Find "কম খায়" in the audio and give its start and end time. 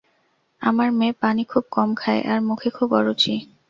1.71-2.21